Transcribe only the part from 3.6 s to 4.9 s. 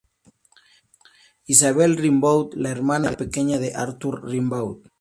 Arthur Rimbaud.